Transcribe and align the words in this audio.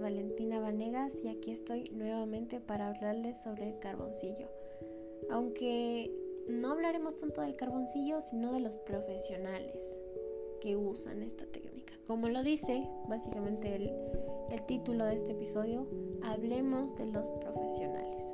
Valentina 0.00 0.60
Vanegas 0.60 1.14
y 1.22 1.28
aquí 1.28 1.50
estoy 1.50 1.90
nuevamente 1.90 2.60
para 2.60 2.88
hablarles 2.88 3.36
sobre 3.42 3.68
el 3.68 3.78
carboncillo. 3.78 4.48
Aunque 5.30 6.10
no 6.48 6.72
hablaremos 6.72 7.16
tanto 7.16 7.40
del 7.42 7.56
carboncillo, 7.56 8.20
sino 8.20 8.52
de 8.52 8.60
los 8.60 8.76
profesionales 8.76 9.98
que 10.60 10.76
usan 10.76 11.22
esta 11.22 11.46
técnica. 11.46 11.92
Como 12.06 12.28
lo 12.28 12.42
dice 12.42 12.88
básicamente 13.08 13.74
el, 13.74 13.92
el 14.50 14.62
título 14.66 15.04
de 15.04 15.14
este 15.14 15.32
episodio, 15.32 15.86
hablemos 16.22 16.96
de 16.96 17.06
los 17.06 17.28
profesionales. 17.28 18.24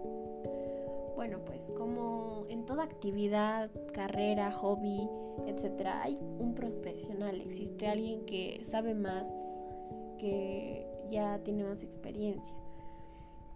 Bueno, 1.17 1.39
pues 1.45 1.71
como 1.77 2.43
en 2.49 2.67
toda 2.67 2.85
actividad, 2.85 3.71
carrera, 3.93 4.53
hobby, 4.53 5.09
etcétera, 5.47 6.03
hay 6.03 6.19
un 6.39 6.55
profesional, 6.55 7.41
existe 7.41 7.87
alguien 7.87 8.25
que 8.27 8.61
sabe 8.65 8.95
más, 8.95 9.29
que 10.25 10.87
ya 11.11 11.39
tiene 11.45 11.65
más 11.65 11.83
experiencia. 11.83 12.55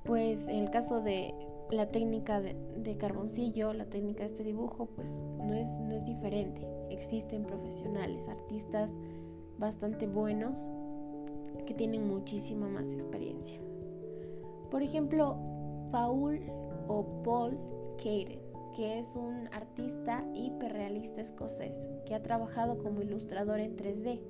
Pues 0.04 0.46
en 0.48 0.56
el 0.56 0.70
caso 0.70 1.00
de 1.00 1.34
la 1.70 1.86
técnica 1.86 2.40
de, 2.42 2.96
carboncillo, 2.98 3.72
la 3.72 3.86
técnica 3.86 4.24
de 4.24 4.30
este 4.30 4.44
dibujo, 4.44 4.86
pues 4.86 5.10
no 5.38 5.54
es, 5.54 5.68
no 5.80 5.94
es 5.94 6.04
diferente. 6.04 6.66
Existen 6.90 7.44
profesionales, 7.44 8.28
artistas 8.28 8.90
bastante 9.58 10.06
buenos 10.06 10.58
que 11.66 11.72
tienen 11.74 12.06
muchísima 12.06 12.68
más 12.68 12.92
experiencia. 12.92 13.58
Por 14.70 14.82
ejemplo, 14.82 15.36
Paul 15.90 16.40
o 16.86 17.22
Paul 17.24 17.58
Caden, 17.96 18.40
que 18.76 18.98
es 18.98 19.16
un 19.16 19.48
artista 19.52 20.22
hiperrealista 20.34 21.22
escocés 21.22 21.86
que 22.06 22.14
ha 22.14 22.22
trabajado 22.22 22.78
como 22.78 23.00
ilustrador 23.00 23.58
en 23.58 23.74
3D. 23.76 24.20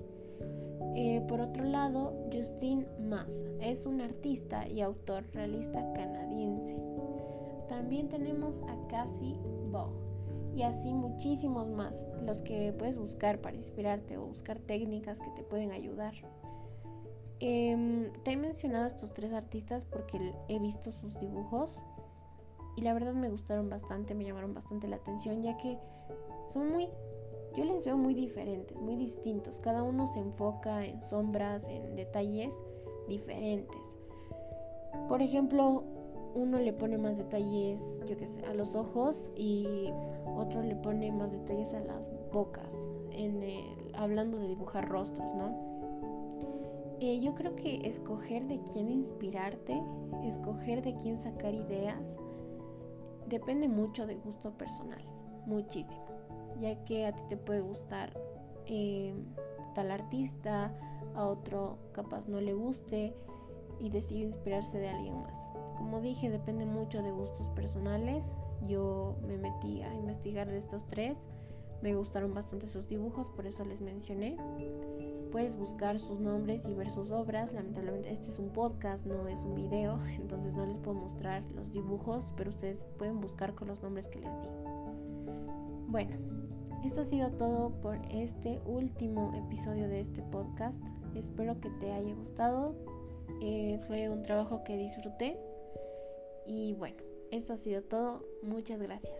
Eh, 0.94 1.22
por 1.28 1.40
otro 1.40 1.64
lado, 1.64 2.12
Justin 2.32 2.86
Mass 3.00 3.44
es 3.60 3.86
un 3.86 4.00
artista 4.00 4.66
y 4.68 4.80
autor 4.80 5.24
realista 5.32 5.92
canadiense. 5.92 6.76
También 7.68 8.08
tenemos 8.08 8.60
a 8.62 8.88
Cassie 8.88 9.36
Bog 9.70 9.92
y 10.56 10.62
así 10.62 10.92
muchísimos 10.92 11.68
más, 11.68 12.04
los 12.24 12.42
que 12.42 12.72
puedes 12.72 12.98
buscar 12.98 13.40
para 13.40 13.56
inspirarte 13.56 14.16
o 14.16 14.26
buscar 14.26 14.58
técnicas 14.58 15.20
que 15.20 15.30
te 15.30 15.42
pueden 15.42 15.70
ayudar. 15.70 16.14
Em, 17.40 18.12
te 18.24 18.32
he 18.32 18.36
mencionado 18.36 18.86
estos 18.86 19.14
tres 19.14 19.32
artistas 19.32 19.84
porque 19.84 20.34
he 20.48 20.58
visto 20.58 20.90
sus 20.90 21.18
dibujos 21.20 21.70
y 22.78 22.80
la 22.80 22.94
verdad 22.94 23.12
me 23.12 23.28
gustaron 23.28 23.68
bastante, 23.68 24.14
me 24.14 24.24
llamaron 24.24 24.54
bastante 24.54 24.86
la 24.86 24.96
atención 24.96 25.42
ya 25.42 25.56
que 25.56 25.78
son 26.46 26.70
muy, 26.70 26.88
yo 27.56 27.64
les 27.64 27.84
veo 27.84 27.96
muy 27.96 28.14
diferentes, 28.14 28.76
muy 28.76 28.94
distintos. 28.94 29.58
Cada 29.58 29.82
uno 29.82 30.06
se 30.06 30.20
enfoca 30.20 30.84
en 30.84 31.02
sombras, 31.02 31.64
en 31.64 31.96
detalles 31.96 32.56
diferentes. 33.08 33.80
Por 35.08 35.22
ejemplo, 35.22 35.82
uno 36.36 36.60
le 36.60 36.72
pone 36.72 36.98
más 36.98 37.18
detalles, 37.18 37.82
yo 38.06 38.16
qué 38.16 38.28
sé, 38.28 38.44
a 38.46 38.54
los 38.54 38.76
ojos 38.76 39.32
y 39.34 39.90
otro 40.36 40.62
le 40.62 40.76
pone 40.76 41.10
más 41.10 41.32
detalles 41.32 41.74
a 41.74 41.80
las 41.80 42.08
bocas, 42.32 42.76
en 43.10 43.42
hablando 43.94 44.38
de 44.38 44.46
dibujar 44.46 44.88
rostros, 44.88 45.34
¿no? 45.34 45.66
Eh, 47.00 47.18
yo 47.18 47.34
creo 47.34 47.56
que 47.56 47.88
escoger 47.88 48.46
de 48.46 48.60
quién 48.72 48.88
inspirarte, 48.88 49.82
escoger 50.22 50.82
de 50.82 50.96
quién 50.98 51.18
sacar 51.18 51.54
ideas, 51.54 52.16
depende 53.28 53.68
mucho 53.68 54.06
de 54.06 54.16
gusto 54.16 54.52
personal, 54.52 55.02
muchísimo, 55.46 56.06
ya 56.60 56.84
que 56.84 57.06
a 57.06 57.14
ti 57.14 57.22
te 57.28 57.36
puede 57.36 57.60
gustar 57.60 58.18
eh, 58.66 59.14
tal 59.74 59.90
artista, 59.90 60.74
a 61.14 61.26
otro 61.26 61.78
capaz 61.92 62.28
no 62.28 62.40
le 62.40 62.54
guste 62.54 63.14
y 63.80 63.90
decide 63.90 64.20
inspirarse 64.20 64.78
de 64.78 64.88
alguien 64.88 65.20
más. 65.22 65.50
Como 65.76 66.00
dije, 66.00 66.30
depende 66.30 66.66
mucho 66.66 67.02
de 67.02 67.12
gustos 67.12 67.48
personales. 67.50 68.34
Yo 68.66 69.16
me 69.26 69.38
metí 69.38 69.82
a 69.82 69.94
investigar 69.94 70.48
de 70.48 70.58
estos 70.58 70.86
tres. 70.88 71.28
Me 71.82 71.94
gustaron 71.94 72.34
bastante 72.34 72.66
sus 72.66 72.88
dibujos, 72.88 73.28
por 73.28 73.46
eso 73.46 73.64
les 73.64 73.80
mencioné. 73.80 74.36
Puedes 75.30 75.56
buscar 75.56 75.98
sus 76.00 76.18
nombres 76.18 76.66
y 76.66 76.74
ver 76.74 76.90
sus 76.90 77.10
obras. 77.10 77.52
Lamentablemente 77.52 78.10
este 78.10 78.30
es 78.30 78.38
un 78.38 78.48
podcast, 78.48 79.06
no 79.06 79.28
es 79.28 79.42
un 79.42 79.54
video, 79.54 80.00
entonces 80.20 80.56
no 80.56 80.66
les 80.66 80.78
puedo 80.78 80.98
mostrar 80.98 81.42
los 81.52 81.70
dibujos, 81.72 82.32
pero 82.36 82.50
ustedes 82.50 82.84
pueden 82.98 83.20
buscar 83.20 83.54
con 83.54 83.68
los 83.68 83.82
nombres 83.82 84.08
que 84.08 84.20
les 84.20 84.32
di. 84.40 84.48
Bueno, 85.86 86.16
esto 86.84 87.00
ha 87.00 87.04
sido 87.04 87.30
todo 87.32 87.70
por 87.80 87.96
este 88.10 88.60
último 88.66 89.32
episodio 89.34 89.88
de 89.88 90.00
este 90.00 90.22
podcast. 90.22 90.80
Espero 91.14 91.60
que 91.60 91.70
te 91.70 91.92
haya 91.92 92.14
gustado. 92.14 92.74
Eh, 93.40 93.80
fue 93.86 94.08
un 94.08 94.22
trabajo 94.22 94.62
que 94.64 94.76
disfruté. 94.76 95.38
Y 96.46 96.74
bueno, 96.74 97.02
eso 97.30 97.52
ha 97.52 97.56
sido 97.56 97.82
todo. 97.82 98.24
Muchas 98.42 98.80
gracias. 98.80 99.18